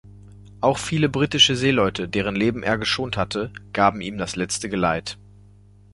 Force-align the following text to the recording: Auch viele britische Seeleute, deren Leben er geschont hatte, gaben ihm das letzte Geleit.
Auch 0.61 0.79
viele 0.79 1.09
britische 1.09 1.55
Seeleute, 1.55 2.09
deren 2.09 2.35
Leben 2.35 2.63
er 2.63 2.79
geschont 2.79 3.17
hatte, 3.17 3.53
gaben 3.71 4.01
ihm 4.01 4.17
das 4.17 4.35
letzte 4.35 4.67
Geleit. 4.67 5.19